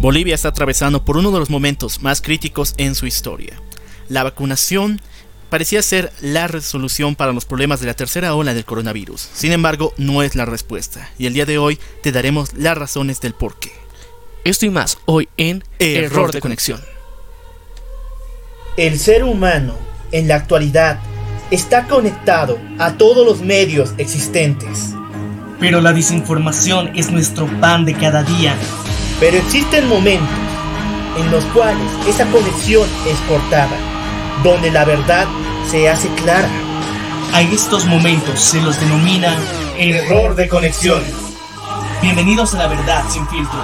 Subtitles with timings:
[0.00, 3.60] Bolivia está atravesando por uno de los momentos más críticos en su historia.
[4.08, 4.98] La vacunación
[5.50, 9.28] parecía ser la resolución para los problemas de la tercera ola del coronavirus.
[9.34, 11.10] Sin embargo, no es la respuesta.
[11.18, 13.72] Y el día de hoy te daremos las razones del por qué.
[14.42, 16.80] Esto y más hoy en Error, de conexión.
[18.78, 19.74] El ser humano,
[20.12, 20.98] en la actualidad,
[21.50, 24.94] está conectado a todos los medios existentes.
[25.58, 28.56] Pero la desinformación es nuestro pan de cada día.
[29.20, 30.28] Pero existen momentos
[31.18, 33.76] en los cuales esa conexión es cortada,
[34.42, 35.28] donde la verdad
[35.70, 36.48] se hace clara.
[37.34, 39.36] A estos momentos se los denomina
[39.76, 41.02] error de conexión.
[42.00, 43.62] Bienvenidos a la verdad sin filtro.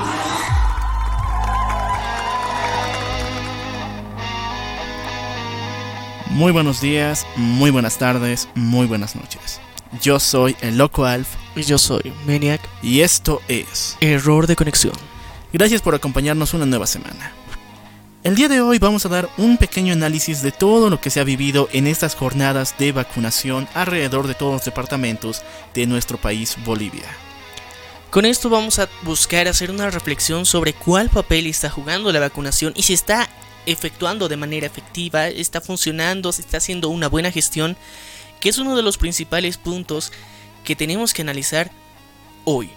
[6.29, 9.59] Muy buenos días, muy buenas tardes, muy buenas noches.
[10.03, 11.29] Yo soy el Loco Alf.
[11.55, 12.61] Y yo soy Maniac.
[12.83, 15.16] Y esto es Error de Conexión.
[15.59, 17.33] Gracias por acompañarnos una nueva semana.
[18.23, 21.19] El día de hoy vamos a dar un pequeño análisis de todo lo que se
[21.19, 25.41] ha vivido en estas jornadas de vacunación alrededor de todos los departamentos
[25.73, 27.07] de nuestro país Bolivia.
[28.11, 32.75] Con esto vamos a buscar hacer una reflexión sobre cuál papel está jugando la vacunación
[32.77, 33.27] y si está
[33.65, 37.79] efectuando de manera efectiva, está funcionando, se está haciendo una buena gestión,
[38.41, 40.13] que es uno de los principales puntos
[40.65, 41.71] que tenemos que analizar
[42.45, 42.69] hoy.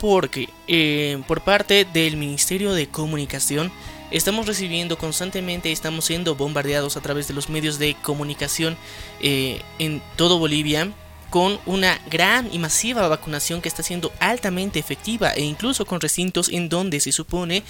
[0.00, 3.70] Porque eh, por parte del Ministerio de Comunicación
[4.10, 8.76] estamos recibiendo constantemente, estamos siendo bombardeados a través de los medios de comunicación
[9.20, 10.90] eh, en todo Bolivia
[11.28, 16.48] con una gran y masiva vacunación que está siendo altamente efectiva e incluso con recintos
[16.48, 17.62] en donde se supone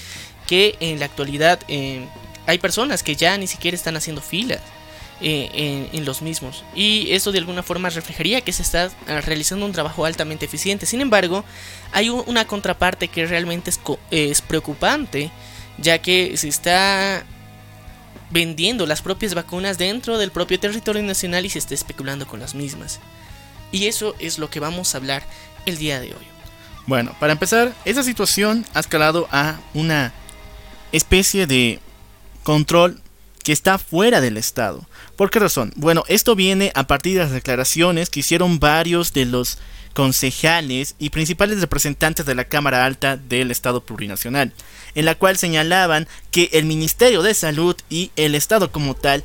[0.47, 2.07] que en la actualidad eh,
[2.47, 4.61] hay personas que ya ni siquiera están haciendo filas
[5.23, 6.65] eh, en, los mismos.
[6.75, 10.87] Y eso de alguna forma reflejaría que se está ah, realizando un trabajo altamente eficiente.
[10.87, 11.45] Sin embargo,
[11.93, 15.31] hay una contraparte que realmente es, es preocupante,
[15.79, 17.25] ya que se está
[18.31, 22.55] vendiendo las propias vacunas dentro del propio territorio nacional y se está especulando con las
[22.55, 23.01] mismas.
[23.73, 25.23] Y eso es lo que vamos a hablar
[25.67, 26.27] el día de hoy.
[26.87, 30.13] Bueno, para empezar, esa situación ha escalado a una
[30.93, 31.79] especie de
[32.43, 33.00] control
[33.43, 34.87] que está fuera del Estado.
[35.17, 35.73] ¿Por qué razón?
[35.77, 39.59] Bueno, esto viene a partir de las declaraciones que hicieron varios de los
[39.95, 44.53] concejales y principales representantes de la Cámara Alta del Estado Plurinacional,
[44.95, 49.25] en la cual señalaban que el Ministerio de Salud y el Estado como tal,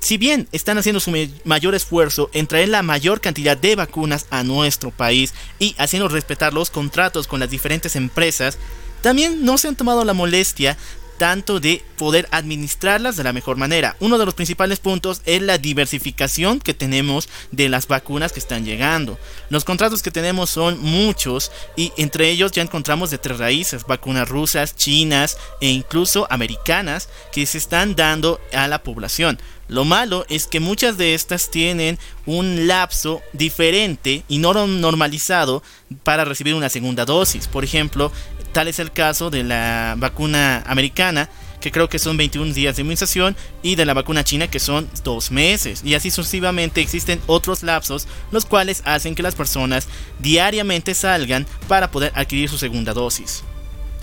[0.00, 1.12] si bien están haciendo su
[1.44, 6.54] mayor esfuerzo en traer la mayor cantidad de vacunas a nuestro país y haciendo respetar
[6.54, 8.58] los contratos con las diferentes empresas,
[9.02, 10.76] también no se han tomado la molestia
[11.18, 13.96] tanto de poder administrarlas de la mejor manera.
[14.00, 18.64] Uno de los principales puntos es la diversificación que tenemos de las vacunas que están
[18.64, 19.18] llegando.
[19.50, 24.28] Los contratos que tenemos son muchos y entre ellos ya encontramos de tres raíces, vacunas
[24.28, 29.38] rusas, chinas e incluso americanas que se están dando a la población.
[29.68, 35.62] Lo malo es que muchas de estas tienen un lapso diferente y no normalizado
[36.04, 37.48] para recibir una segunda dosis.
[37.48, 38.10] Por ejemplo,
[38.52, 41.28] tal es el caso de la vacuna americana,
[41.60, 44.88] que creo que son 21 días de inmunización, y de la vacuna china, que son
[45.02, 45.82] 2 meses.
[45.84, 49.88] Y así sucesivamente existen otros lapsos, los cuales hacen que las personas
[50.20, 53.42] diariamente salgan para poder adquirir su segunda dosis.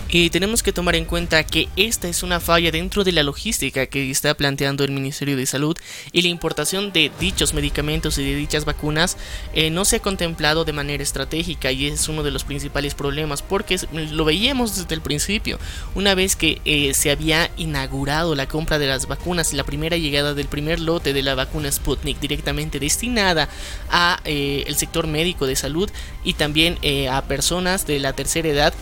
[0.08, 3.86] Y tenemos que tomar en cuenta que esta es una falla dentro de la logística
[3.86, 5.76] que está planteando el Ministerio de Salud
[6.12, 9.16] y la importación de dichos medicamentos y de dichas vacunas
[9.52, 13.42] eh, no se ha contemplado de manera estratégica y es uno de los principales problemas
[13.42, 15.58] porque lo veíamos desde el principio.
[15.96, 19.96] Una vez que eh, se había inaugurado la compra de las vacunas y la primera
[19.96, 23.48] llegada del primer lote de la vacuna Sputnik directamente destinada
[23.90, 25.90] a eh, el sector médico de salud
[26.22, 26.78] y también
[27.10, 28.74] a personas de la tercera edad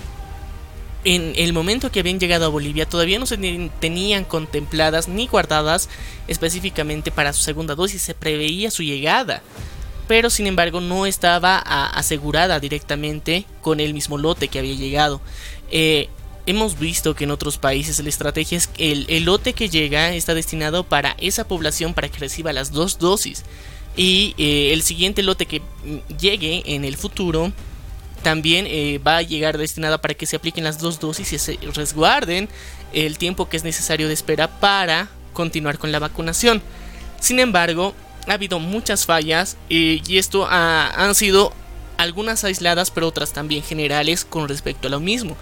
[1.05, 3.37] en el momento que habían llegado a Bolivia todavía no se
[3.81, 5.89] tenían contempladas ni guardadas
[6.29, 9.43] específicamente para su segunda dosis, se preveía su llegada,
[10.09, 15.21] pero sin embargo no estaba asegurada directamente con el mismo lote que había llegado.
[15.71, 16.09] Eh,
[16.47, 20.35] hemos visto que en otros países la estrategia es que el, lote que llega está
[20.35, 23.45] destinado para esa población para que reciba las dos dosis
[23.97, 27.53] y eh, el siguiente lote que mm, llegue en el futuro
[28.25, 31.59] también eh, va a llegar destinada para que se apliquen las dos dosis y se
[31.75, 32.49] resguarden
[32.93, 36.63] el tiempo que es necesario de espera para continuar con la vacunación.
[37.21, 37.95] Sin embargo,
[38.27, 41.53] ha habido muchas fallas eh, y esto han sido
[41.99, 45.37] algunas aisladas pero otras también generales con respecto a lo mismo.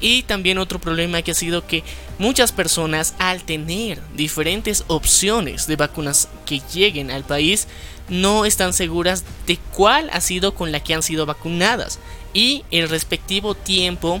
[0.00, 1.84] Y también otro problema que ha sido que
[2.18, 7.68] muchas personas al tener diferentes opciones de vacunas que lleguen al país
[8.08, 12.00] no están seguras de cuál ha sido con la que han sido vacunadas
[12.34, 14.20] y el respectivo tiempo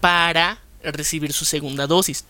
[0.00, 2.24] para recibir su segunda dosis.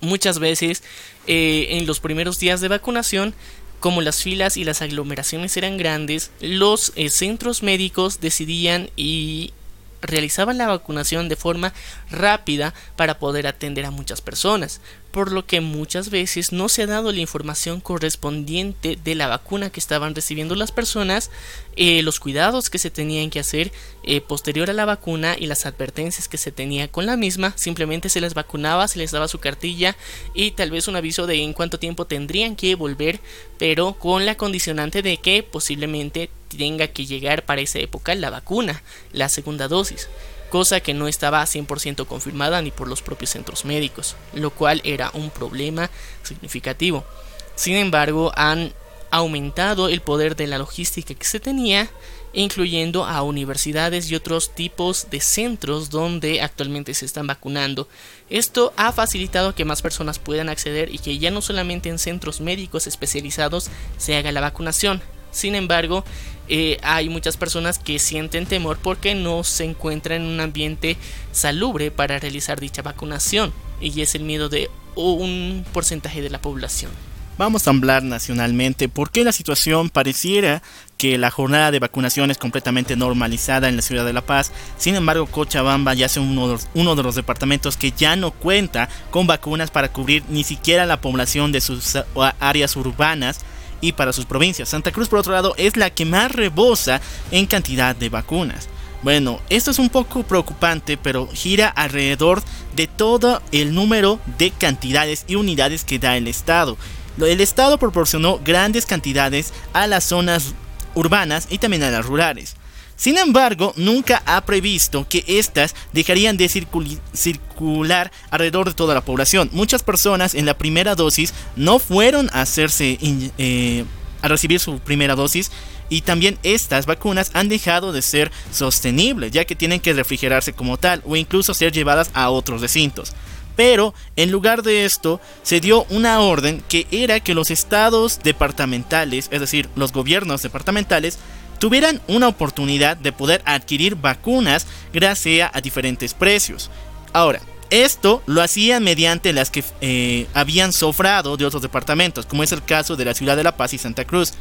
[0.00, 0.82] Muchas veces
[1.26, 3.34] eh, en los primeros días de vacunación
[3.80, 9.52] como las filas y las aglomeraciones eran grandes, los eh, centros médicos decidían y
[10.00, 11.72] realizaban la vacunación de forma
[12.08, 14.80] rápida para poder atender a muchas personas
[15.12, 19.70] por lo que muchas veces no se ha dado la información correspondiente de la vacuna
[19.70, 21.30] que estaban recibiendo las personas,
[21.76, 23.72] eh, los cuidados que se tenían que hacer
[24.04, 28.08] eh, posterior a la vacuna y las advertencias que se tenía con la misma, simplemente
[28.08, 29.96] se les vacunaba, se les daba su cartilla
[30.34, 33.20] y tal vez un aviso de en cuánto tiempo tendrían que volver,
[33.58, 38.82] pero con la condicionante de que posiblemente tenga que llegar para esa época la vacuna,
[39.12, 40.08] la segunda dosis
[40.52, 45.10] cosa que no estaba 100% confirmada ni por los propios centros médicos, lo cual era
[45.14, 45.88] un problema
[46.22, 47.06] significativo.
[47.54, 48.74] Sin embargo, han
[49.10, 51.88] aumentado el poder de la logística que se tenía,
[52.34, 57.88] incluyendo a universidades y otros tipos de centros donde actualmente se están vacunando.
[58.28, 62.42] Esto ha facilitado que más personas puedan acceder y que ya no solamente en centros
[62.42, 65.00] médicos especializados se haga la vacunación.
[65.30, 66.04] Sin embargo,
[66.48, 70.96] eh, hay muchas personas que sienten temor porque no se encuentran en un ambiente
[71.32, 76.90] salubre para realizar dicha vacunación y es el miedo de un porcentaje de la población.
[77.38, 80.62] Vamos a hablar nacionalmente porque la situación pareciera
[80.98, 84.52] que la jornada de vacunación es completamente normalizada en la ciudad de La Paz.
[84.76, 89.26] Sin embargo, Cochabamba ya es uno uno de los departamentos que ya no cuenta con
[89.26, 91.98] vacunas para cubrir ni siquiera la población de sus
[92.38, 93.40] áreas urbanas
[93.82, 94.70] y para sus provincias.
[94.70, 98.70] Santa Cruz, por otro lado, es la que más rebosa en cantidad de vacunas.
[99.02, 102.42] Bueno, esto es un poco preocupante, pero gira alrededor
[102.76, 106.78] de todo el número de cantidades y unidades que da el Estado.
[107.18, 110.54] El Estado proporcionó grandes cantidades a las zonas
[110.94, 112.54] urbanas y también a las rurales.
[112.96, 119.50] Sin embargo, nunca ha previsto que éstas dejarían de circular alrededor de toda la población.
[119.52, 123.84] Muchas personas en la primera dosis no fueron a eh,
[124.22, 125.50] a recibir su primera dosis
[125.88, 130.78] y también estas vacunas han dejado de ser sostenibles ya que tienen que refrigerarse como
[130.78, 133.12] tal o incluso ser llevadas a otros recintos.
[133.56, 139.28] Pero en lugar de esto se dio una orden que era que los estados departamentales,
[139.30, 141.18] es decir, los gobiernos departamentales,
[141.62, 146.72] tuvieran una oportunidad de poder adquirir vacunas gracias a diferentes precios.
[147.12, 152.50] Ahora, esto lo hacían mediante las que eh, habían sofrado de otros departamentos, como es
[152.50, 154.32] el caso de la ciudad de La Paz y Santa Cruz.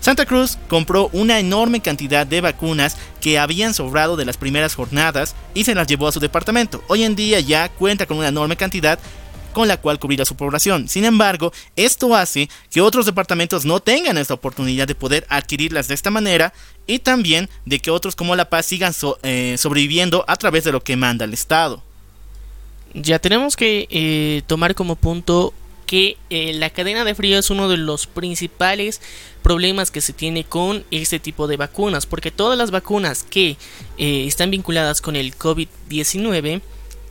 [0.00, 5.34] Santa Cruz compró una enorme cantidad de vacunas que habían sobrado de las primeras jornadas
[5.52, 6.82] y se las llevó a su departamento.
[6.88, 8.98] Hoy en día ya cuenta con una enorme cantidad
[9.52, 10.88] con la cual cubrir a su población.
[10.88, 15.94] Sin embargo, esto hace que otros departamentos no tengan esta oportunidad de poder adquirirlas de
[15.94, 16.52] esta manera
[16.86, 18.92] y también de que otros como La Paz sigan
[19.22, 21.82] eh, sobreviviendo a través de lo que manda el Estado.
[22.94, 25.54] Ya tenemos que eh, tomar como punto
[25.86, 29.00] que eh, la cadena de frío es uno de los principales
[29.42, 33.56] problemas que se tiene con este tipo de vacunas, porque todas las vacunas que
[33.96, 36.60] están vinculadas con el COVID-19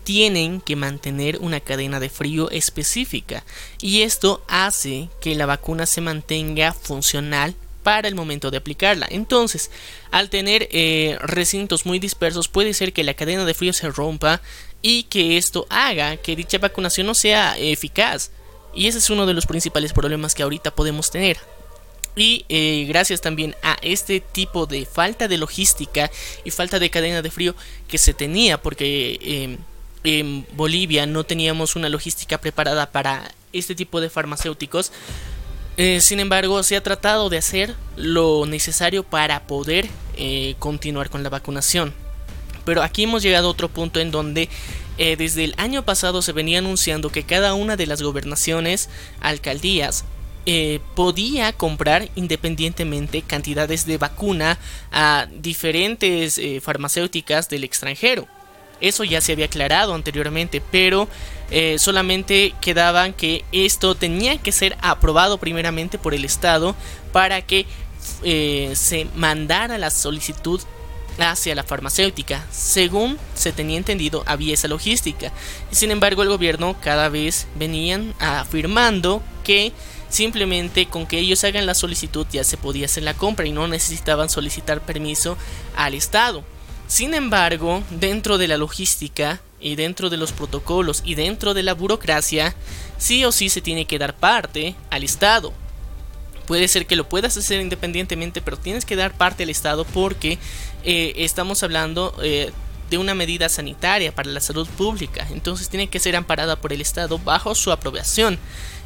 [0.09, 3.43] tienen que mantener una cadena de frío específica
[3.79, 7.53] y esto hace que la vacuna se mantenga funcional
[7.83, 9.05] para el momento de aplicarla.
[9.11, 9.69] Entonces,
[10.09, 14.41] al tener eh, recintos muy dispersos, puede ser que la cadena de frío se rompa
[14.81, 18.31] y que esto haga que dicha vacunación no sea eficaz.
[18.73, 21.37] Y ese es uno de los principales problemas que ahorita podemos tener.
[22.15, 26.09] Y eh, gracias también a este tipo de falta de logística
[26.43, 27.53] y falta de cadena de frío
[27.87, 29.57] que se tenía, porque eh,
[30.03, 34.91] en Bolivia no teníamos una logística preparada para este tipo de farmacéuticos.
[35.77, 39.87] Eh, sin embargo, se ha tratado de hacer lo necesario para poder
[40.17, 41.93] eh, continuar con la vacunación.
[42.65, 44.49] Pero aquí hemos llegado a otro punto en donde
[44.97, 48.89] eh, desde el año pasado se venía anunciando que cada una de las gobernaciones,
[49.21, 50.05] alcaldías,
[50.95, 54.57] podía comprar independientemente cantidades de vacuna
[54.91, 58.27] a diferentes farmacéuticas del extranjero.
[58.81, 61.07] Eso ya se había aclarado anteriormente, pero
[61.51, 66.75] eh, solamente quedaban que esto tenía que ser aprobado primeramente por el Estado
[67.11, 67.65] para que
[68.23, 70.61] eh, se mandara la solicitud
[71.19, 72.45] hacia la farmacéutica.
[72.51, 75.31] Según se tenía entendido, había esa logística.
[75.71, 79.73] Sin embargo, el gobierno cada vez venían afirmando que
[80.09, 83.67] simplemente con que ellos hagan la solicitud ya se podía hacer la compra y no
[83.67, 85.37] necesitaban solicitar permiso
[85.75, 86.43] al Estado.
[86.89, 91.75] Sin embargo, dentro de la logística y dentro de los protocolos y dentro de la
[91.75, 92.55] burocracia,
[92.97, 95.53] sí o sí se tiene que dar parte al Estado.
[96.47, 100.39] Puede ser que lo puedas hacer independientemente, pero tienes que dar parte al Estado porque
[100.83, 102.51] eh, estamos hablando eh,
[102.89, 106.81] de una medida sanitaria para la salud pública, entonces tiene que ser amparada por el
[106.81, 108.39] Estado bajo su aprobación.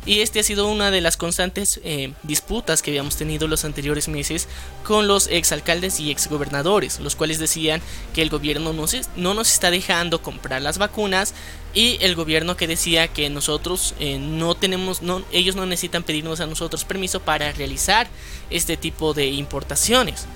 [0.05, 4.09] Y este ha sido una de las constantes eh, disputas que habíamos tenido los anteriores
[4.09, 4.49] meses
[4.83, 7.81] con los exalcaldes y exgobernadores, los cuales decían
[8.13, 11.33] que el gobierno no, no nos está dejando comprar las vacunas
[11.73, 16.41] y el gobierno que decía que nosotros eh, no tenemos, no, ellos no necesitan pedirnos
[16.41, 18.07] a nosotros permiso para realizar
[18.49, 20.27] este tipo de importaciones.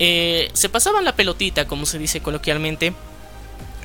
[0.00, 2.92] Eh, se pasaban la pelotita, como se dice coloquialmente,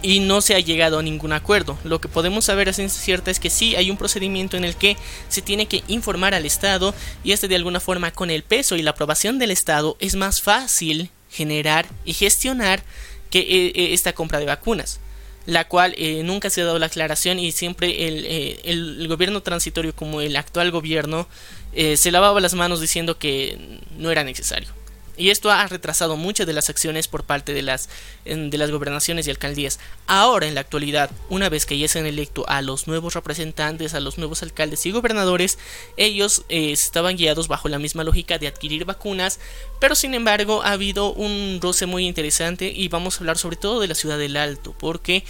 [0.01, 1.77] y no se ha llegado a ningún acuerdo.
[1.84, 4.75] Lo que podemos saber a ciencia cierta es que sí hay un procedimiento en el
[4.75, 4.98] que
[5.29, 6.93] se tiene que informar al Estado
[7.24, 10.41] y este de alguna forma con el peso y la aprobación del Estado es más
[10.41, 12.84] fácil generar y gestionar
[13.29, 15.00] que eh, eh, esta compra de vacunas
[15.48, 20.22] la cual eh, nunca se ha dado la aclaración y siempre el, gobierno transitorio como
[20.22, 21.27] el actual gobierno
[21.75, 24.69] se lavaba las manos diciendo que no era necesario.
[25.17, 27.89] Y esto ha retrasado muchas de las acciones por parte de las,
[28.25, 29.79] de las gobernaciones y alcaldías.
[30.07, 33.93] Ahora, en la actualidad, una vez que ya se han electo a los nuevos representantes,
[33.93, 35.57] a los nuevos alcaldes y gobernadores,
[35.98, 39.39] ellos eh, estaban guiados bajo la misma lógica de adquirir vacunas,
[39.79, 43.79] pero sin embargo ha habido un roce muy interesante y vamos a hablar sobre todo
[43.79, 45.24] de la ciudad del Alto, porque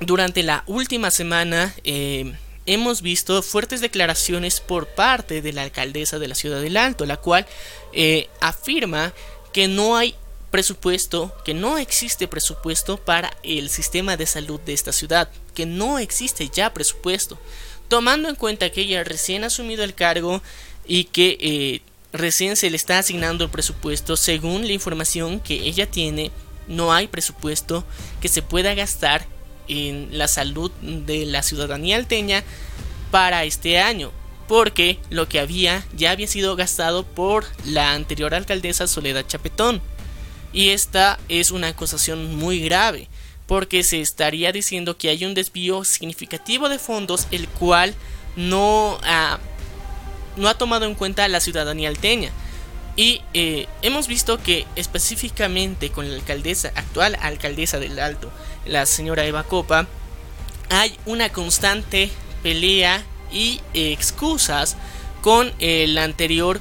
[0.00, 1.74] durante la última semana...
[1.84, 2.34] Eh,
[2.66, 7.18] hemos visto fuertes declaraciones por parte de la alcaldesa de la ciudad del Alto, la
[7.18, 7.46] cual
[7.92, 9.12] eh, afirma
[9.52, 10.14] que no hay
[10.50, 15.98] presupuesto, que no existe presupuesto para el sistema de salud de esta ciudad, que no
[15.98, 17.38] existe ya presupuesto,
[17.88, 20.42] tomando en cuenta que ella recién ha asumido el cargo
[20.86, 25.90] y que eh, recién se le está asignando el presupuesto según la información que ella
[25.90, 26.30] tiene,
[26.68, 27.84] no hay presupuesto
[28.20, 29.26] que se pueda gastar
[29.68, 32.42] en la salud de la ciudadanía alteña
[33.10, 34.10] para este año,
[34.48, 39.80] porque lo que había ya había sido gastado por la anterior alcaldesa Soledad Chapetón.
[40.52, 43.08] Y esta es una acusación muy grave,
[43.46, 47.94] porque se estaría diciendo que hay un desvío significativo de fondos el cual
[48.36, 49.38] no ha,
[50.36, 52.30] no ha tomado en cuenta a la ciudadanía alteña.
[52.96, 58.30] Y eh, hemos visto que específicamente con la alcaldesa, actual alcaldesa del Alto,
[58.66, 59.88] la señora Eva Copa,
[60.70, 62.10] hay una constante
[62.42, 64.76] pelea y excusas
[65.22, 66.60] con el anterior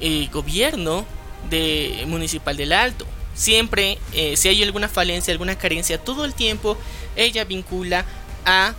[0.00, 1.04] eh, gobierno
[1.50, 3.06] de municipal del Alto.
[3.34, 6.78] Siempre, eh, si hay alguna falencia, alguna carencia, todo el tiempo
[7.16, 8.06] ella vincula
[8.46, 8.74] a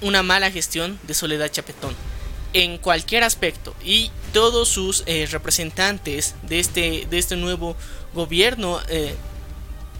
[0.00, 2.09] una mala gestión de Soledad Chapetón
[2.52, 7.76] en cualquier aspecto y todos sus eh, representantes de este, de este nuevo
[8.14, 8.80] gobierno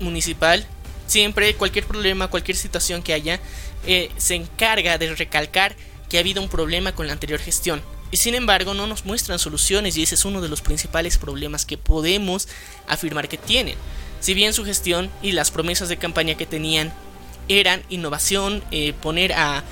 [0.01, 0.67] municipal
[1.11, 3.41] Siempre, cualquier problema, cualquier situación que haya,
[3.85, 5.75] eh, se encarga de recalcar
[6.09, 7.83] que ha habido un problema con la anterior gestión.
[8.13, 11.67] Y sin embargo no nos muestran soluciones y ese es uno de los principales problemas
[11.67, 12.47] que podemos
[12.87, 13.75] afirmar que tienen.
[14.21, 16.93] Si bien su gestión y las promesas de campaña que tenían
[17.49, 19.65] eran innovación, eh, poner a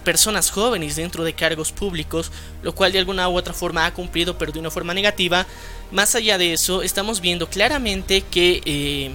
[0.00, 4.38] personas jóvenes dentro de cargos públicos, lo cual de alguna u otra forma ha cumplido
[4.38, 5.46] pero de una forma negativa,
[5.90, 8.62] más allá de eso estamos viendo claramente que...
[8.64, 9.10] Eh,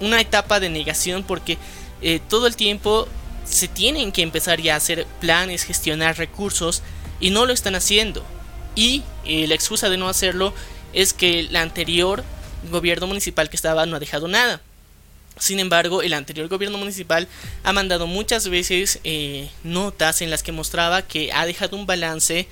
[0.00, 1.58] una etapa de negación porque
[2.02, 3.06] eh, todo el tiempo
[3.44, 6.82] se tienen que empezar ya a hacer planes, gestionar recursos
[7.20, 8.24] y no lo están haciendo.
[8.74, 10.54] Y eh, la excusa de no hacerlo
[10.92, 12.24] es que el anterior
[12.70, 14.60] gobierno municipal que estaba no ha dejado nada.
[15.40, 17.26] Sin embargo, el anterior gobierno municipal
[17.64, 22.46] ha mandado muchas veces eh, notas en las que mostraba que ha dejado un balance,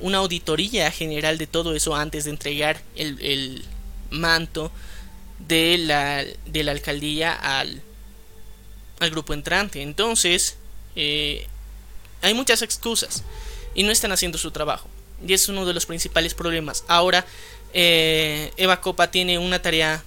[0.00, 3.64] una auditoría general de todo eso antes de entregar el,
[4.10, 4.70] manto
[5.38, 7.82] de la, de la alcaldía al,
[9.02, 9.82] al grupo entrante.
[9.82, 10.56] Entonces,
[10.96, 11.46] eh,
[12.22, 13.24] hay muchas excusas
[13.74, 14.88] y no están haciendo su trabajo.
[15.26, 16.84] Y es uno de los principales problemas.
[16.88, 17.26] Ahora,
[17.72, 20.04] eh, Eva Copa tiene una tarea.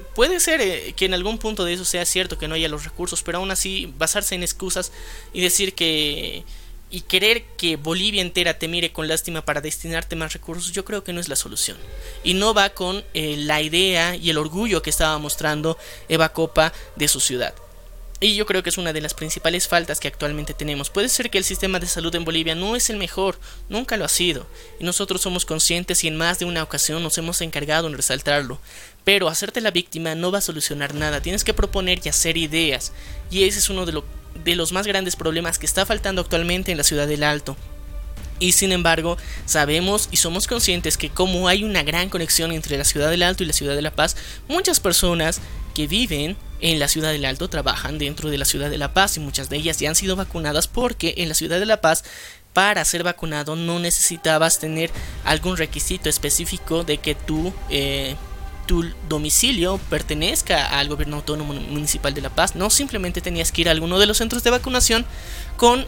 [0.00, 2.84] Puede ser eh, que en algún punto de eso sea cierto que no haya los
[2.84, 4.92] recursos, pero aún así basarse en excusas
[5.32, 6.44] y decir que
[6.94, 11.02] y querer que Bolivia entera te mire con lástima para destinarte más recursos, yo creo
[11.02, 11.76] que no es la solución.
[12.22, 15.76] Y no va con eh, la idea y el orgullo que estaba mostrando
[16.08, 17.52] Eva Copa de su ciudad.
[18.20, 20.88] Y yo creo que es una de las principales faltas que actualmente tenemos.
[20.88, 24.04] Puede ser que el sistema de salud en Bolivia no es el mejor, nunca lo
[24.04, 24.46] ha sido,
[24.78, 28.60] y nosotros somos conscientes y en más de una ocasión nos hemos encargado en resaltarlo.
[29.04, 32.92] Pero hacerte la víctima no va a solucionar nada, tienes que proponer y hacer ideas,
[33.30, 36.84] y ese es uno de los más grandes problemas que está faltando actualmente en la
[36.84, 37.56] ciudad del Alto.
[38.40, 42.84] Y sin embargo, sabemos y somos conscientes que como hay una gran conexión entre la
[42.84, 44.16] ciudad del Alto y la ciudad de La Paz,
[44.48, 45.40] muchas personas
[45.74, 49.16] que viven en la ciudad del Alto trabajan dentro de la ciudad de La Paz
[49.16, 52.04] y muchas de ellas ya han sido vacunadas porque en la ciudad de La Paz
[52.52, 54.90] para ser vacunado no necesitabas tener
[55.24, 58.14] algún requisito específico de que tú eh,
[58.66, 62.54] tu domicilio pertenezca al gobierno autónomo municipal de La Paz.
[62.54, 65.04] No simplemente tenías que ir a alguno de los centros de vacunación
[65.56, 65.86] con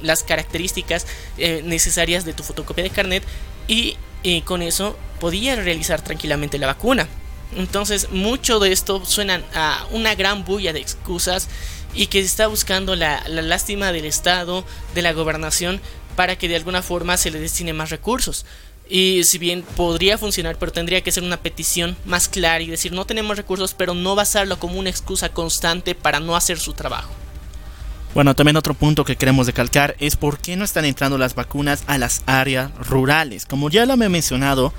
[0.00, 1.06] las características
[1.38, 3.24] eh, necesarias de tu fotocopia de carnet
[3.66, 3.96] y
[4.44, 7.08] con eso podías realizar tranquilamente la vacuna.
[7.56, 11.48] Entonces mucho de esto suena a una gran bulla de excusas
[11.94, 15.80] y que está buscando la, lástima del Estado, de la gobernación,
[16.16, 18.44] para que de alguna forma se le destine más recursos.
[18.88, 22.92] Y si bien podría funcionar, pero tendría que ser una petición más clara y decir
[22.92, 27.10] no tenemos recursos, pero no basarlo como una excusa constante para no hacer su trabajo.
[28.14, 31.84] Bueno, también otro punto que queremos recalcar es por qué no están entrando las vacunas
[31.86, 33.44] a las áreas rurales.
[33.44, 34.72] Como ya lo he mencionado,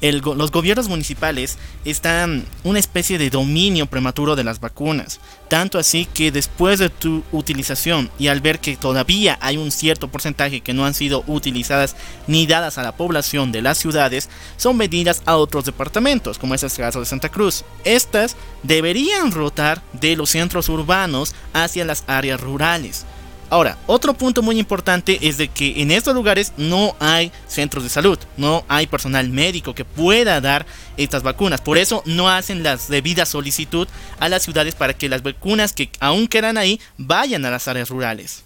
[0.00, 5.20] los gobiernos municipales están una especie de dominio prematuro de las vacunas.
[5.48, 10.08] Tanto así que después de tu utilización y al ver que todavía hay un cierto
[10.08, 14.76] porcentaje que no han sido utilizadas ni dadas a la población de las ciudades, son
[14.76, 17.64] vendidas a otros departamentos, como es el caso de Santa Cruz.
[17.84, 23.06] Estas deberían rotar de los centros urbanos hacia las áreas rurales.
[23.48, 27.90] Ahora, otro punto muy importante es de que en estos lugares no hay centros de
[27.90, 31.60] salud, no hay personal médico que pueda dar estas vacunas.
[31.60, 33.86] Por eso no hacen las debidas solicitud
[34.18, 37.88] a las ciudades para que las vacunas que aún quedan ahí vayan a las áreas
[37.88, 38.42] rurales.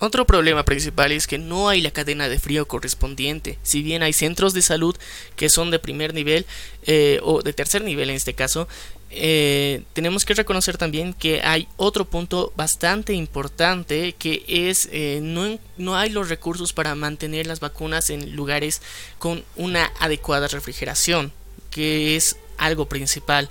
[0.00, 3.58] Otro problema principal es que no hay la cadena de frío correspondiente.
[3.64, 4.96] Si bien hay centros de salud
[5.34, 6.46] que son de primer nivel
[6.86, 8.68] eh, o de tercer nivel en este caso,
[9.10, 15.58] eh, tenemos que reconocer también que hay otro punto bastante importante que es eh, no,
[15.78, 18.82] no hay los recursos para mantener las vacunas en lugares
[19.18, 21.32] con una adecuada refrigeración,
[21.70, 23.48] que es algo principal.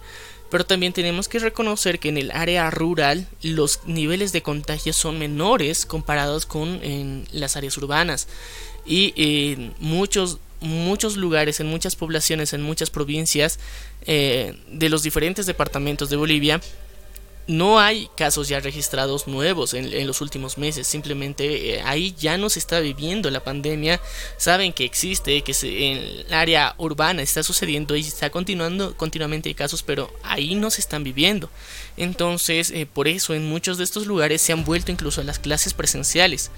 [0.49, 5.19] Pero también tenemos que reconocer que en el área rural los niveles de contagio son
[5.19, 8.27] menores comparados con en las áreas urbanas.
[8.85, 13.59] Y en muchos, muchos lugares, en muchas poblaciones, en muchas provincias
[14.05, 16.61] eh, de los diferentes departamentos de Bolivia,
[17.47, 22.49] no hay casos ya registrados nuevos en, los últimos meses, simplemente eh, ahí ya no
[22.49, 24.01] se está viviendo la pandemia,
[24.35, 29.55] saben que existe, que en el área urbana está sucediendo y está continuando continuamente hay
[29.55, 31.49] casos, pero ahí no se están viviendo.
[31.95, 35.39] Entonces, eh, por eso en muchos de estos lugares se han vuelto incluso a las
[35.39, 36.51] clases presenciales,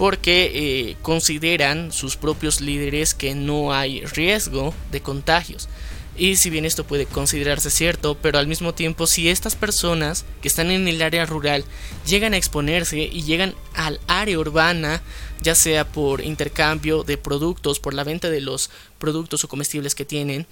[0.00, 5.68] porque eh, consideran sus propios líderes que no hay riesgo de contagios.
[6.16, 10.48] Y si bien esto puede considerarse cierto, pero al mismo tiempo si estas personas que
[10.48, 11.66] están en el área rural
[12.06, 15.02] llegan a exponerse y llegan al área urbana,
[15.42, 20.06] ya sea por intercambio de productos, por la venta de los productos o comestibles que
[20.06, 20.46] tienen,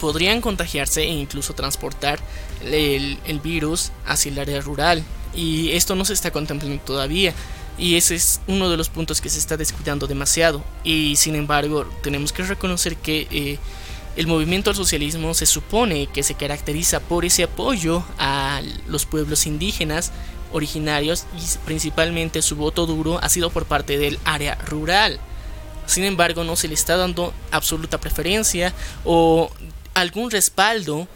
[0.00, 2.18] podrían contagiarse e incluso transportar
[2.64, 5.04] el, el virus hacia el área rural.
[5.32, 7.32] Y esto no se está contemplando todavía.
[7.78, 10.64] Y ese es uno de los puntos que se está descuidando demasiado.
[10.82, 13.58] Y sin embargo, tenemos que reconocer que eh,
[14.16, 19.46] el movimiento al socialismo se supone que se caracteriza por ese apoyo a los pueblos
[19.46, 20.10] indígenas
[20.52, 25.20] originarios y principalmente su voto duro ha sido por parte del área rural.
[25.86, 29.50] Sin embargo, no se le está dando absoluta preferencia o
[29.94, 31.06] algún respaldo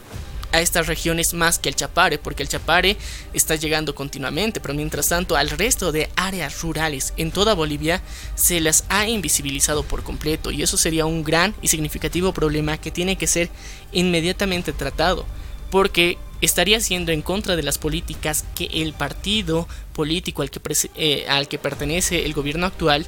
[0.53, 2.97] a estas regiones más que el Chapare, porque el Chapare
[3.33, 8.03] está llegando continuamente, pero mientras tanto al resto de áreas rurales en toda Bolivia
[8.35, 12.91] se las ha invisibilizado por completo y eso sería un gran y significativo problema que
[12.91, 13.49] tiene que ser
[13.93, 15.27] inmediatamente tratado,
[15.71, 20.61] porque estaría siendo en contra de las políticas que el partido político al que,
[20.97, 23.07] eh, al que pertenece el gobierno actual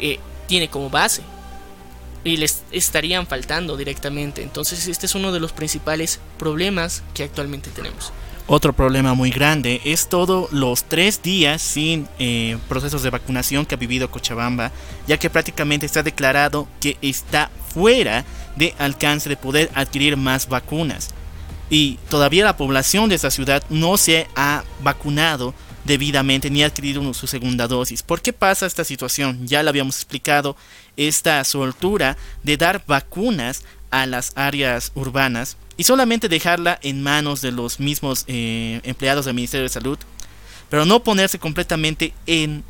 [0.00, 1.22] eh, tiene como base
[2.24, 4.42] y les estarían faltando directamente.
[4.42, 8.12] Entonces este es uno de los principales problemas que actualmente tenemos.
[8.50, 13.74] Otro problema muy grande es todos los tres días sin eh, procesos de vacunación que
[13.74, 14.72] ha vivido Cochabamba,
[15.06, 18.24] ya que prácticamente está declarado que está fuera
[18.56, 21.10] de alcance de poder adquirir más vacunas.
[21.68, 25.52] Y todavía la población de esta ciudad no se ha vacunado
[25.84, 28.02] debidamente ni ha adquirido su segunda dosis.
[28.02, 29.46] ¿Por qué pasa esta situación?
[29.46, 30.56] Ya lo habíamos explicado,
[30.96, 37.52] esta soltura de dar vacunas a las áreas urbanas y solamente dejarla en manos de
[37.52, 39.98] los mismos eh, empleados del Ministerio de Salud,
[40.68, 42.64] pero no ponerse completamente en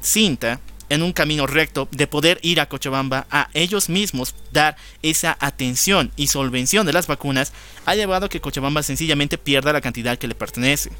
[0.00, 5.36] cinta, en un camino recto de poder ir a Cochabamba a ellos mismos dar esa
[5.40, 7.52] atención y solvención de las vacunas,
[7.86, 10.90] ha llevado a que Cochabamba sencillamente pierda la cantidad que le pertenece.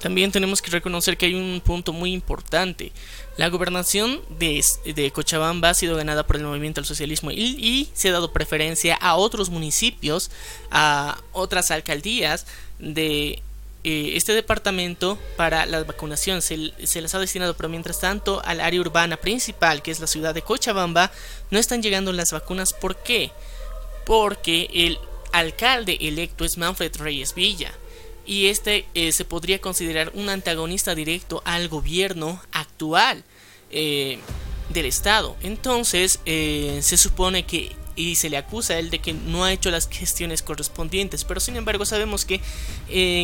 [0.00, 2.92] También tenemos que reconocer que hay un punto muy importante.
[3.36, 8.12] La gobernación de, Cochabamba ha sido ganada por el movimiento del socialismo y, se ha
[8.12, 10.30] dado preferencia a otros municipios,
[10.70, 12.46] a otras alcaldías
[12.78, 13.42] de
[13.84, 16.42] eh, este departamento para la vacunación.
[16.42, 20.06] Se, se les ha destinado, pero mientras tanto al área urbana principal, que es la
[20.06, 21.10] ciudad de Cochabamba,
[21.50, 22.74] no están llegando las vacunas.
[22.74, 23.30] ¿Por qué?
[24.04, 24.98] Porque el
[25.32, 27.72] alcalde electo es Manfred Reyes Villa
[28.26, 33.24] y este eh, se podría considerar un antagonista directo al gobierno actual
[33.70, 34.18] eh,
[34.70, 35.36] del estado.
[35.42, 39.52] Entonces eh, se supone que y se le acusa a él de que no ha
[39.52, 42.42] hecho las gestiones correspondientes, pero sin embargo sabemos que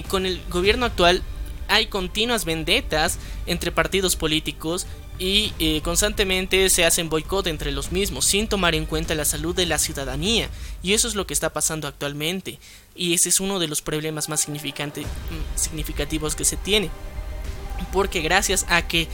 [0.08, 1.22] con el gobierno actual
[1.68, 4.86] hay continuas vendetas entre partidos políticos
[5.18, 9.66] y constantemente se hacen boicot entre los mismos sin tomar en cuenta la salud de
[9.66, 10.48] la ciudadanía
[10.83, 12.59] y eso es lo que está pasando actualmente
[12.94, 14.55] y ese es uno de los problemas más mm,
[15.55, 16.90] significativos que se tiene.
[17.92, 19.09] Porque gracias a que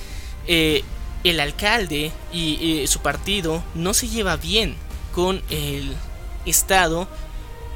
[0.47, 0.83] eh,
[1.25, 4.77] el alcalde y su partido no se lleva bien
[5.15, 5.95] con el
[6.47, 7.09] Estado,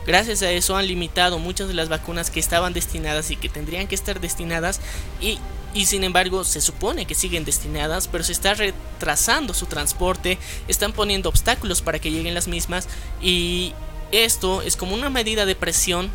[0.06, 3.88] gracias a eso han limitado muchas de las vacunas que estaban destinadas y que tendrían
[3.88, 4.80] que estar destinadas
[5.20, 5.38] y,
[5.74, 10.92] y sin embargo se supone que siguen destinadas, pero se está retrasando su transporte, están
[10.92, 12.88] poniendo obstáculos para que lleguen las mismas
[13.20, 13.72] y
[14.10, 16.10] esto es como una medida de presión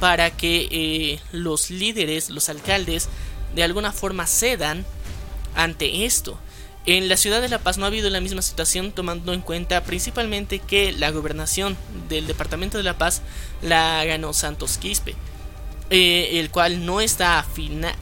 [0.00, 3.08] para que eh, los líderes, los alcaldes,
[3.54, 4.84] de alguna forma cedan
[5.54, 6.38] ante esto.
[6.86, 9.82] En la ciudad de La Paz no ha habido la misma situación tomando en cuenta
[9.84, 11.78] principalmente que la gobernación
[12.10, 13.22] del departamento de La Paz
[13.62, 15.14] la ganó Santos Quispe,
[15.90, 17.44] eh, el cual no está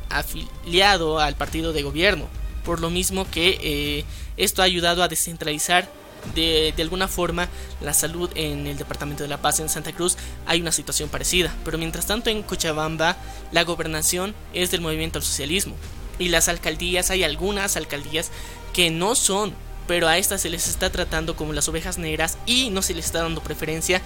[0.09, 2.29] afiliado al partido de gobierno,
[2.64, 4.05] por lo mismo que eh,
[4.37, 5.88] esto ha ayudado a descentralizar
[6.35, 7.49] de, alguna forma
[7.81, 10.16] la salud en el departamento de La Paz en Santa Cruz.
[10.47, 13.16] Hay una situación parecida, pero mientras tanto en Cochabamba
[13.51, 15.75] la gobernación es del movimiento al socialismo.
[16.18, 18.31] Y las alcaldías hay algunas alcaldías
[18.73, 19.55] que no son,
[19.87, 23.07] pero a estas se les está tratando como las ovejas negras y no se les
[23.07, 24.01] está dando preferencia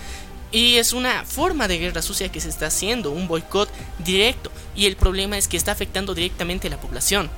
[0.52, 4.86] y es una forma de guerra sucia que se está haciendo, un boicot directo y
[4.86, 7.30] el problema es que está afectando directamente a la población.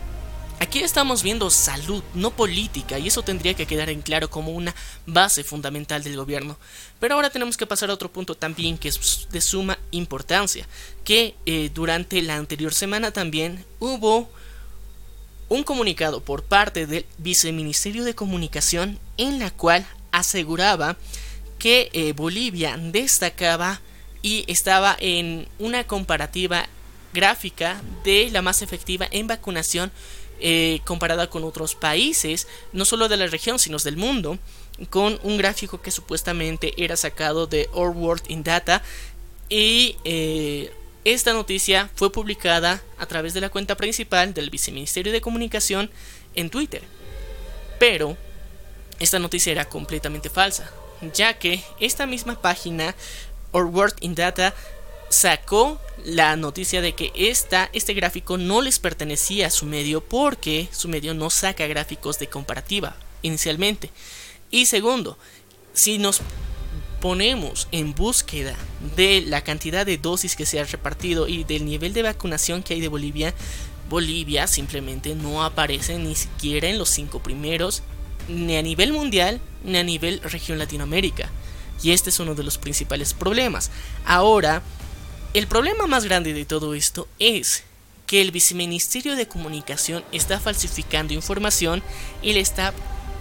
[0.60, 4.74] Aquí estamos viendo salud, no política, y eso tendría que quedar en claro como una
[5.06, 6.58] base fundamental del gobierno.
[6.98, 10.66] Pero ahora tenemos que pasar a otro punto también que es de suma importancia,
[11.04, 14.28] que eh, durante la anterior semana también hubo
[15.48, 20.96] un comunicado por parte del Viceministerio de Comunicación en la cual aseguraba
[21.58, 23.80] que eh, Bolivia destacaba
[24.22, 26.68] y estaba en una comparativa
[27.12, 29.90] gráfica de la más efectiva en vacunación
[30.40, 34.38] eh, comparada con otros países, no solo de la región, sino del mundo,
[34.90, 38.82] con un gráfico que supuestamente era sacado de Our World in Data.
[39.48, 40.72] Y eh,
[41.04, 45.90] esta noticia fue publicada a través de la cuenta principal del Viceministerio de Comunicación
[46.34, 46.82] en Twitter.
[47.80, 48.16] Pero
[49.00, 50.70] esta noticia era completamente falsa,
[51.14, 52.94] ya que esta misma página,
[53.52, 54.54] World in Data,
[55.08, 60.68] sacó la noticia de que esta, este gráfico no les pertenecía a su medio porque
[60.72, 63.90] su medio no saca gráficos de comparativa inicialmente.
[64.50, 65.18] Y segundo,
[65.72, 66.20] si nos
[67.00, 68.56] ponemos en búsqueda
[68.96, 72.74] de la cantidad de dosis que se ha repartido y del nivel de vacunación que
[72.74, 73.34] hay de Bolivia,
[73.88, 77.82] Bolivia simplemente no aparece ni siquiera en los cinco primeros,
[78.28, 81.30] ni a nivel mundial, ni a nivel región Latinoamérica.
[81.82, 83.70] Y este es uno de los principales problemas.
[84.04, 84.62] Ahora,
[85.34, 87.64] el problema más grande de todo esto es
[88.06, 91.82] que el viceministerio de comunicación está falsificando información
[92.22, 92.72] y le está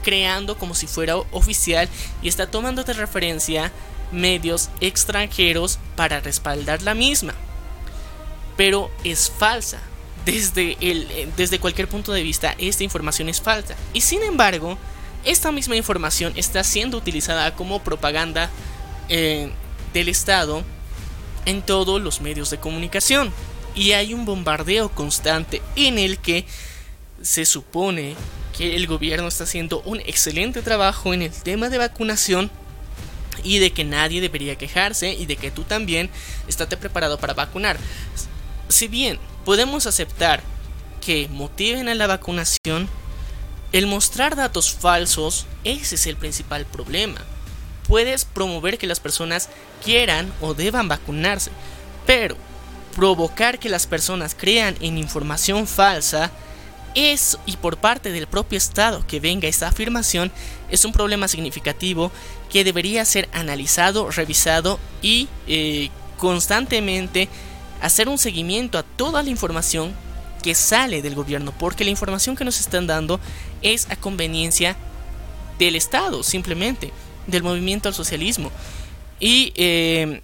[0.01, 1.89] creando como si fuera oficial
[2.21, 3.71] y está tomando de referencia
[4.11, 7.33] medios extranjeros para respaldar la misma.
[8.55, 9.79] Pero es falsa.
[10.25, 13.75] Desde, el, desde cualquier punto de vista, esta información es falsa.
[13.93, 14.77] Y sin embargo,
[15.27, 18.49] esta misma información está siendo utilizada como propaganda
[19.09, 19.51] eh,
[19.93, 20.63] del Estado
[21.45, 23.31] en todos los medios de comunicación.
[23.75, 26.45] Y hay un bombardeo constante en el que
[27.21, 28.15] se supone
[28.57, 32.49] que el gobierno está haciendo un excelente trabajo en el tema de vacunación
[33.43, 36.09] y de que nadie debería quejarse y de que tú también
[36.47, 37.77] estate preparado para vacunar.
[38.69, 40.41] Si bien podemos aceptar
[41.05, 42.89] que motiven a la vacunación,
[43.71, 47.21] el mostrar datos falsos, ese es el principal problema.
[47.87, 49.49] Puedes promover que las personas
[49.83, 51.51] quieran o deban vacunarse,
[52.05, 52.35] pero
[52.95, 56.31] provocar que las personas crean en información falsa
[56.95, 60.31] es, y por parte del propio Estado que venga esta afirmación,
[60.69, 62.11] es un problema significativo
[62.49, 67.29] que debería ser analizado, revisado y eh, constantemente
[67.81, 69.93] hacer un seguimiento a toda la información
[70.41, 73.19] que sale del gobierno, porque la información que nos están dando
[73.61, 74.77] es a conveniencia
[75.59, 76.91] del Estado, simplemente
[77.27, 78.51] del movimiento al socialismo.
[79.19, 80.21] Y eh,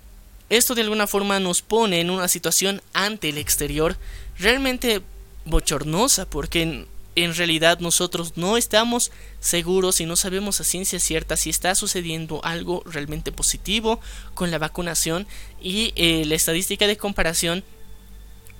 [0.49, 3.97] esto de alguna forma nos pone en una situación ante el exterior
[4.37, 5.01] realmente
[5.45, 11.49] bochornosa, porque en realidad nosotros no estamos seguros y no sabemos a ciencia cierta si
[11.49, 13.99] está sucediendo algo realmente positivo
[14.33, 15.27] con la vacunación
[15.61, 17.63] y eh, la estadística de comparación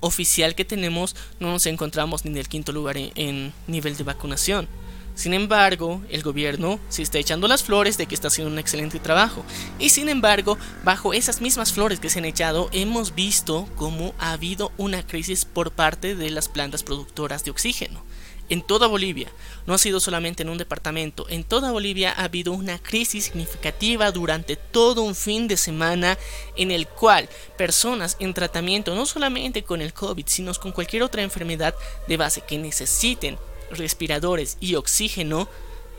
[0.00, 4.68] oficial que tenemos no nos encontramos ni en el quinto lugar en nivel de vacunación.
[5.14, 8.98] Sin embargo, el gobierno se está echando las flores de que está haciendo un excelente
[8.98, 9.44] trabajo.
[9.78, 14.32] Y sin embargo, bajo esas mismas flores que se han echado, hemos visto cómo ha
[14.32, 18.02] habido una crisis por parte de las plantas productoras de oxígeno.
[18.50, 19.28] En toda Bolivia,
[19.66, 24.10] no ha sido solamente en un departamento, en toda Bolivia ha habido una crisis significativa
[24.12, 26.18] durante todo un fin de semana
[26.56, 31.22] en el cual personas en tratamiento, no solamente con el COVID, sino con cualquier otra
[31.22, 31.74] enfermedad
[32.06, 33.38] de base que necesiten
[33.70, 35.48] respiradores y oxígeno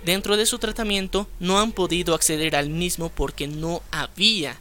[0.06, 4.60] dentro de su tratamiento no han podido acceder al mismo porque no había.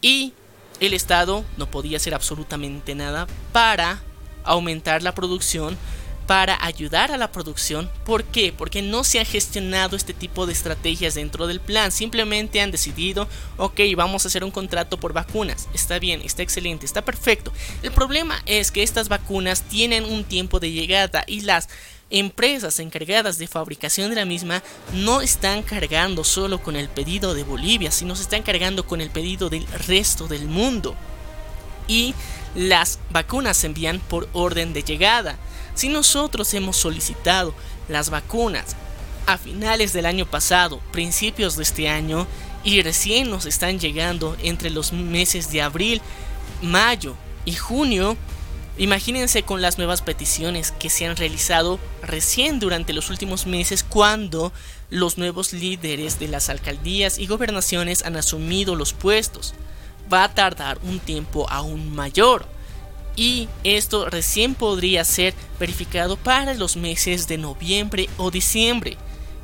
[0.00, 0.32] Y
[0.80, 4.00] el Estado no podía hacer absolutamente nada para
[4.44, 5.76] aumentar la producción,
[6.26, 7.90] para ayudar a la producción.
[8.04, 8.52] ¿Por qué?
[8.56, 11.92] Porque no se ha gestionado este tipo de estrategias dentro del plan.
[11.92, 15.68] Simplemente han decidido, ok, vamos a hacer un contrato por vacunas.
[15.74, 17.52] Está bien, está excelente, está perfecto.
[17.82, 21.68] El problema es que estas vacunas tienen un tiempo de llegada y las
[22.10, 27.44] empresas encargadas de fabricación de la misma no están cargando solo con el pedido de
[27.44, 30.94] Bolivia, sino se están cargando con el pedido del resto del mundo.
[31.88, 32.14] Y
[32.54, 35.38] las vacunas se envían por orden de llegada.
[35.74, 37.54] Si nosotros hemos solicitado
[37.88, 38.76] las vacunas
[39.26, 42.26] a finales del año pasado, principios de este año,
[42.62, 46.00] y recién nos están llegando entre los meses de abril,
[46.62, 48.16] mayo y junio,
[48.76, 54.52] Imagínense con las nuevas peticiones que se han realizado recién durante los últimos meses cuando
[54.90, 59.54] los nuevos líderes de las alcaldías y gobernaciones han asumido los puestos.
[60.12, 62.48] Va a tardar un tiempo aún mayor
[63.16, 68.96] y esto recién podría ser verificado para los meses de noviembre o diciembre.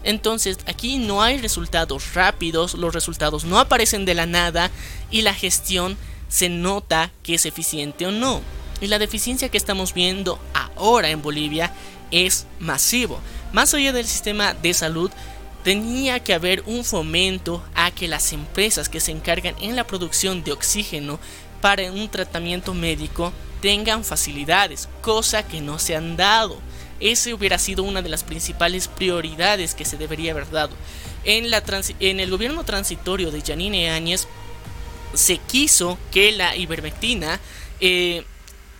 [0.03, 4.71] Entonces aquí no hay resultados rápidos, los resultados no aparecen de la nada
[5.11, 5.97] y la gestión
[6.29, 8.41] se nota que es eficiente o no.
[8.81, 11.75] Y la deficiencia que estamos viendo ahora en Bolivia
[12.11, 13.21] es masivo.
[13.53, 15.11] Más allá del sistema de salud,
[15.65, 20.43] tenía que haber un fomento a que las empresas que se encargan en la producción
[20.43, 21.21] de oxígeno
[21.61, 26.59] para un tratamiento médico tengan facilidades, cosa que no se han dado.
[27.01, 30.75] Ese hubiera sido una de las principales prioridades que se debería haber dado.
[31.25, 31.63] En, la
[32.01, 34.27] en el gobierno transitorio de Janine Áñez
[35.15, 37.41] se quiso que la ivermectina
[37.81, 38.25] eh,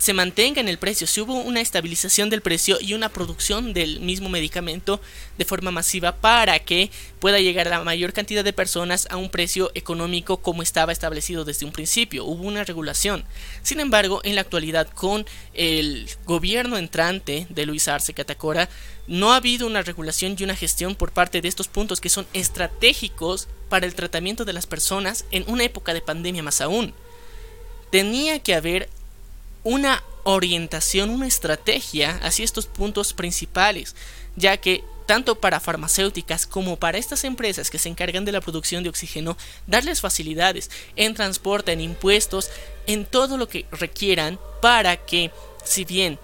[0.01, 3.99] se mantenga en el precio, si hubo una estabilización del precio y una producción del
[3.99, 4.99] mismo medicamento
[5.37, 9.69] de forma masiva para que pueda llegar la mayor cantidad de personas a un precio
[9.75, 12.25] económico como estaba establecido desde un principio.
[12.25, 13.25] Hubo una regulación.
[13.61, 18.69] Sin embargo, en la actualidad con el gobierno entrante de Luis Arce Catacora,
[19.05, 22.25] no ha habido una regulación y una gestión por parte de estos puntos que son
[22.33, 26.95] estratégicos para el tratamiento de las personas en una época de pandemia más aún.
[27.91, 28.89] Tenía que haber
[29.63, 33.95] una orientación, una estrategia hacia estos puntos principales,
[34.35, 38.83] ya que tanto para farmacéuticas como para estas empresas que se encargan de la producción
[38.83, 39.35] de oxígeno,
[39.67, 42.49] darles facilidades en transporte, en impuestos,
[42.87, 45.31] en todo lo que requieran para que,
[45.65, 46.17] si bien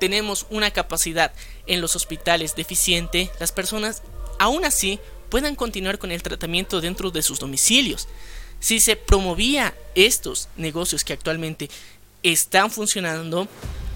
[0.00, 1.32] tenemos una capacidad
[1.66, 4.02] en los hospitales deficiente, las personas
[4.38, 8.08] aún así puedan continuar con el tratamiento dentro de sus domicilios.
[8.60, 11.68] Si se promovía estos negocios que actualmente
[12.24, 13.46] están funcionando,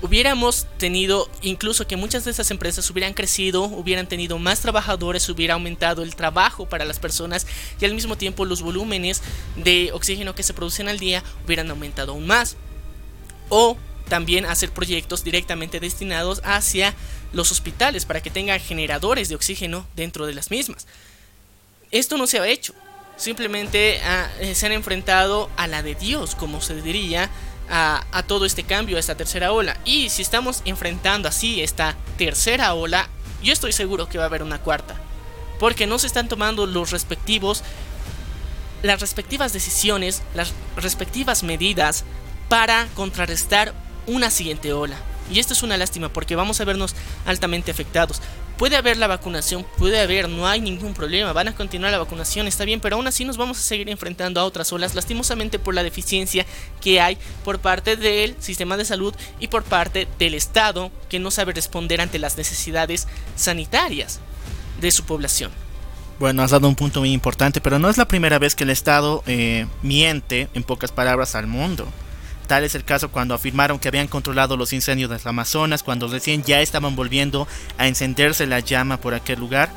[0.03, 5.55] hubiéramos tenido incluso que muchas de esas empresas hubieran crecido, hubieran tenido más trabajadores, hubiera
[5.55, 7.47] aumentado el trabajo para las personas
[7.81, 9.23] y al mismo tiempo los volúmenes
[9.57, 12.57] de oxígeno que se producen al día hubieran aumentado aún más.
[13.49, 13.77] O
[14.09, 16.95] también hacer proyectos directamente destinados hacia
[17.33, 20.87] los hospitales para que tengan generadores de oxígeno dentro de las mismas.
[21.91, 22.75] Esto no se ha hecho.
[23.17, 27.31] Simplemente ah, eh, se han enfrentado a la de Dios, como se diría,
[27.71, 29.77] a, todo este cambio, a esta tercera ola.
[29.85, 33.09] Y si estamos enfrentando así esta tercera ola,
[33.43, 34.95] yo estoy seguro que va a haber una cuarta.
[35.59, 37.63] Porque no se están tomando los respectivos,
[38.83, 42.05] las respectivas decisiones, las respectivas medidas
[42.49, 43.75] para contrarrestar
[44.07, 44.97] una siguiente ola.
[45.31, 46.95] Y esto es una lástima porque vamos a vernos
[47.27, 48.21] altamente afectados.
[48.57, 52.49] Puede haber la vacunación, puede haber, no hay ningún problema, van a continuar la vacunación,
[52.49, 55.75] está bien, pero aún así nos vamos a seguir enfrentando a otras olas, lastimosamente por
[55.75, 56.45] la deficiencia
[56.81, 61.31] que hay por parte del sistema de salud y por parte del Estado que no
[61.31, 64.19] sabe responder ante las necesidades sanitarias
[64.81, 65.53] de su población.
[66.19, 68.71] Bueno, has dado un punto muy importante, pero no es la primera vez que el
[68.71, 71.87] Estado eh, miente, en pocas palabras, al mundo.
[72.49, 76.43] Tal es el caso cuando afirmaron que habían controlado los incendios del Amazonas, cuando recién
[76.43, 79.71] ya estaban volviendo a encenderse la llama por aquel lugar.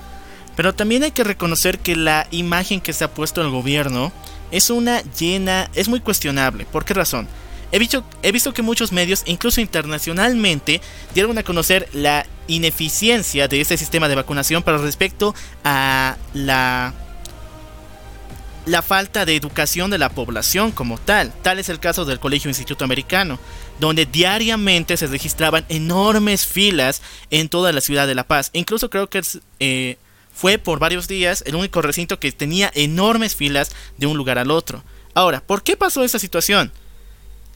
[0.55, 4.13] Pero también hay que reconocer que la imagen que se ha puesto el gobierno
[4.51, 6.65] es una llena, es muy cuestionable.
[6.65, 7.27] ¿Por qué razón?
[7.73, 10.79] He visto, he visto que muchos medios, incluso internacionalmente,
[11.13, 16.93] dieron a conocer la ineficiencia de este sistema de vacunación para respecto a la
[18.65, 21.33] la falta de educación de la población como tal.
[21.41, 23.39] Tal es el caso del Colegio Instituto Americano,
[23.79, 28.51] donde diariamente se registraban enormes filas en toda la ciudad de La Paz.
[28.53, 29.21] Incluso creo que
[29.59, 29.97] eh,
[30.33, 34.51] fue por varios días el único recinto que tenía enormes filas de un lugar al
[34.51, 34.83] otro.
[35.13, 36.71] Ahora, ¿por qué pasó esa situación?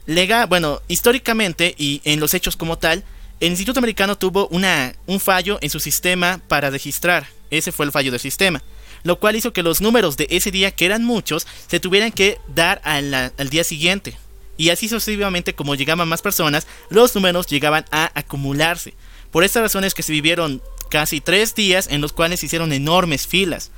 [0.06, 3.04] Lega, bueno, históricamente y en los hechos como tal,
[3.40, 7.28] el Instituto Americano tuvo una, un fallo en su sistema para registrar.
[7.50, 8.62] Ese fue el fallo del sistema
[9.06, 12.38] lo cual hizo que los números de ese día, que eran muchos, se tuvieran que
[12.48, 14.18] dar al, día siguiente.
[14.56, 18.94] Y así sucesivamente, como llegaban más personas, los números llegaban a acumularse.
[19.30, 23.28] Por estas razones que se vivieron casi tres días en los cuales se hicieron enormes
[23.28, 23.70] filas.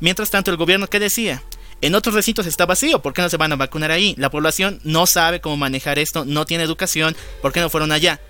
[0.00, 1.42] Mientras tanto, el gobierno, ¿qué decía?
[1.80, 4.14] En otros recintos está vacío, ¿por qué no se van a vacunar ahí?
[4.18, 8.20] La población no sabe cómo manejar esto, no tiene educación, ¿por qué no fueron allá?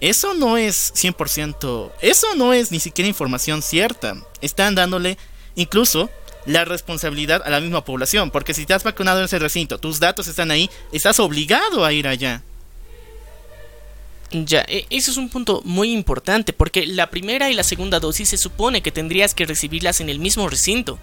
[0.00, 4.16] Eso no es 100%, eso no es ni siquiera información cierta.
[4.40, 5.16] Están dándole
[5.54, 6.10] incluso
[6.46, 10.00] la responsabilidad a la misma población, porque si te has vacunado en ese recinto, tus
[10.00, 12.42] datos están ahí, estás obligado a ir allá.
[14.32, 18.30] Ya, e, eso es un punto muy importante, porque la primera y la segunda dosis
[18.30, 20.98] se supone que tendrías que recibirlas en el mismo recinto.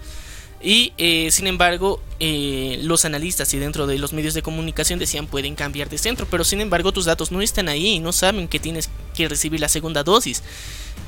[0.62, 5.26] Y eh, sin embargo, eh, los analistas y dentro de los medios de comunicación decían
[5.26, 8.58] pueden cambiar de centro, pero sin embargo tus datos no están ahí, no saben que
[8.58, 10.42] tienes que recibir la segunda dosis.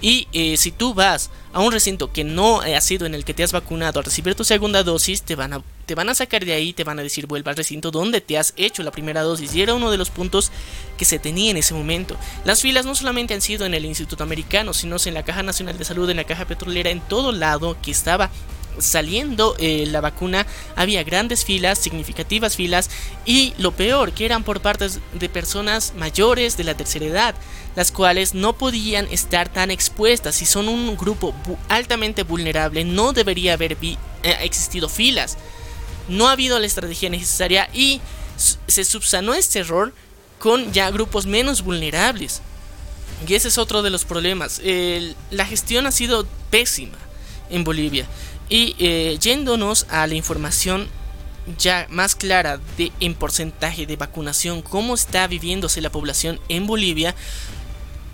[0.01, 3.35] Y eh, si tú vas a un recinto que no ha sido en el que
[3.35, 6.45] te has vacunado a recibir tu segunda dosis, te van a, te van a sacar
[6.45, 9.23] de ahí, te van a decir vuelva al recinto donde te has hecho la primera
[9.23, 9.55] dosis.
[9.55, 10.51] Y era uno de los puntos
[10.97, 12.17] que se tenía en ese momento.
[12.45, 15.79] Las filas no solamente han sido en el Instituto Americano, sino en la Caja Nacional
[15.79, 18.31] de Salud, en la Caja Petrolera, en todo lado que estaba
[18.79, 22.91] saliendo eh, la vacuna había grandes filas, significativas filas
[23.25, 27.35] y lo peor que eran por partes de personas mayores de la tercera edad,
[27.77, 30.37] las cuales no podían estar tan expuestas.
[30.37, 31.35] Si son un grupo
[31.69, 33.97] altamente vulnerable no debería haber eh,
[34.41, 35.39] existido filas.
[36.09, 38.01] No ha habido la estrategia necesaria y
[38.67, 39.95] se subsanó este error
[40.39, 42.43] con ya grupos menos vulnerables.
[43.27, 44.61] Y ese es otro de los problemas.
[45.31, 46.99] la gestión ha sido pésima
[47.53, 48.07] en Bolivia.
[48.49, 50.89] Y eh, yéndonos a la información
[51.59, 57.15] ya más clara de en porcentaje de vacunación, cómo está viviéndose la población en Bolivia,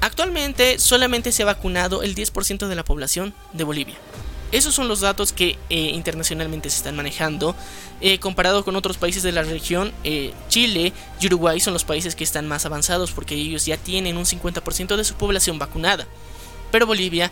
[0.00, 3.96] actualmente solamente se ha vacunado el 10% de la población de Bolivia.
[4.50, 7.54] Esos son los datos que eh, internacionalmente se están manejando.
[8.00, 9.92] Eh, comparado con otros países de la región,
[10.48, 14.24] Chile y Uruguay son los países que están más avanzados porque ellos ya tienen un
[14.24, 16.06] 50% de su población vacunada.
[16.70, 17.30] Pero Bolivia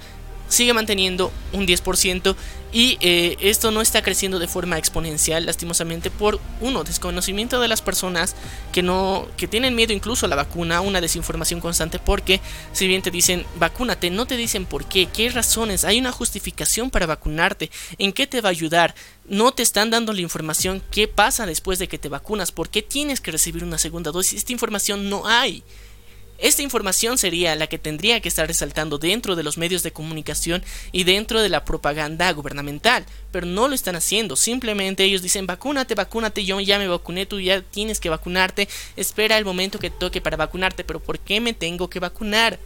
[0.48, 2.36] sigue manteniendo un 10%
[2.72, 7.80] y eh, esto no está creciendo de forma exponencial lastimosamente por uno desconocimiento de las
[7.80, 8.34] personas
[8.72, 12.40] que no que tienen miedo incluso a la vacuna una desinformación constante porque
[12.72, 16.90] si bien te dicen vacúnate no te dicen por qué qué razones hay una justificación
[16.90, 18.94] para vacunarte en qué te va a ayudar
[19.28, 22.82] no te están dando la información qué pasa después de que te vacunas por qué
[22.82, 25.62] tienes que recibir una segunda dosis esta información no hay
[26.38, 30.62] esta información sería la que tendría que estar resaltando dentro de los medios de comunicación
[30.92, 34.36] y dentro de la propaganda gubernamental, pero no lo están haciendo.
[34.36, 39.38] Simplemente ellos dicen, vacúnate, vacúnate, yo ya me vacuné, tú ya tienes que vacunarte, espera
[39.38, 42.58] el momento que toque para vacunarte, pero ¿por qué me tengo que vacunar?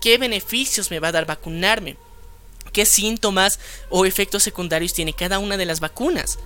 [0.00, 1.96] ¿Qué beneficios me va a dar vacunarme?
[2.72, 6.38] ¿Qué síntomas o efectos secundarios tiene cada una de las vacunas?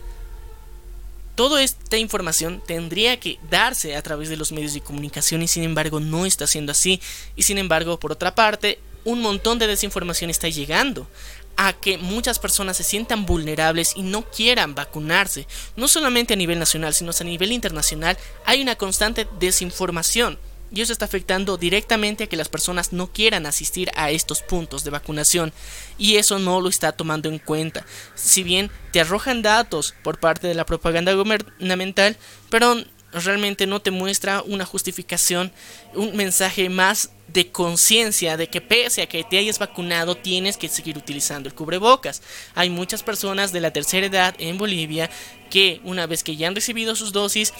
[1.40, 5.62] Toda esta información tendría que darse a través de los medios de comunicación y sin
[5.62, 7.00] embargo no está siendo así.
[7.34, 11.08] Y sin embargo, por otra parte, un montón de desinformación está llegando
[11.56, 15.46] a que muchas personas se sientan vulnerables y no quieran vacunarse.
[15.76, 20.38] No solamente a nivel nacional, sino a nivel internacional hay una constante desinformación
[20.72, 24.84] y eso está afectando directamente a que las personas no quieran asistir a estos puntos
[24.84, 25.52] de vacunación
[25.98, 27.84] y eso no lo está tomando en cuenta.
[28.14, 32.16] Si bien te arrojan datos por parte de la propaganda gubernamental,
[32.48, 32.76] pero
[33.12, 35.52] realmente no te muestra una justificación,
[35.94, 40.68] un mensaje más de conciencia de que pese a que te hayas vacunado tienes que
[40.68, 42.22] seguir utilizando el cubrebocas.
[42.54, 45.10] Hay muchas personas de la tercera edad en Bolivia
[45.48, 47.52] que una vez que ya han recibido sus dosis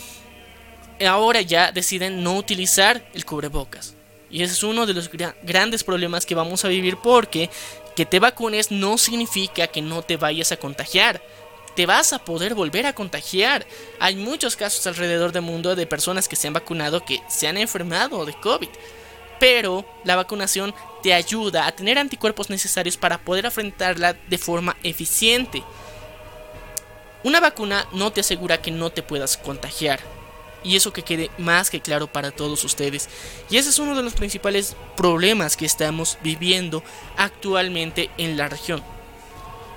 [1.06, 3.94] ahora ya deciden no utilizar el cubrebocas.
[4.30, 5.10] Y ese es uno de los
[5.42, 7.50] grandes problemas que vamos a vivir porque
[7.96, 11.20] que te vacunes no significa que no te vayas a contagiar.
[11.76, 13.64] te vas a poder volver a contagiar.
[14.00, 17.56] Hay muchos casos alrededor del mundo de personas que se han vacunado que se han
[17.56, 18.68] enfermado de COVID.
[19.38, 25.62] Pero la vacunación te ayuda a tener anticuerpos necesarios para poder afrontarla de forma eficiente.
[27.22, 30.19] Una vacuna no te asegura que no te puedas contagiar.
[30.62, 33.08] Y eso que quede más que claro para todos ustedes.
[33.48, 36.82] Y ese es uno de los principales problemas que estamos viviendo
[37.16, 38.82] actualmente en la región.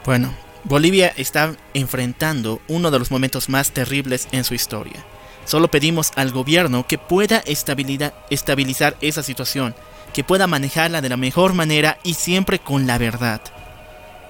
[0.06, 0.34] Bueno,
[0.66, 5.06] Bolivia está enfrentando uno de los momentos más terribles en su historia.
[5.46, 9.76] Solo pedimos al gobierno que pueda estabilizar esa situación,
[10.14, 13.42] que pueda manejarla de la mejor manera y siempre con la verdad.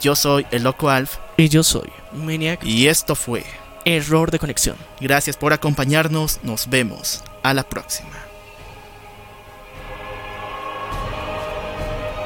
[0.01, 1.17] Yo soy el Loco Alf.
[1.37, 2.63] Y yo soy Maniac.
[2.63, 3.43] Y esto fue
[3.85, 4.77] Error de conexión.
[4.99, 6.39] Gracias por acompañarnos.
[6.43, 7.23] Nos vemos.
[7.43, 8.22] A la próxima.